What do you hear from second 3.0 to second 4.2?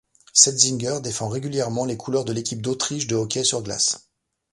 de hockey sur glace.